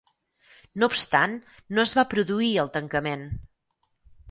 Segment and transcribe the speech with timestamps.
[0.83, 1.35] No obstant,
[1.79, 3.31] no es va produir el tancament.